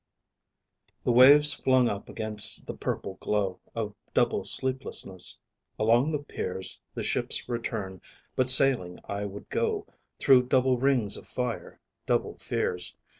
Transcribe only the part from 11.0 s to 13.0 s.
of fire, double fears.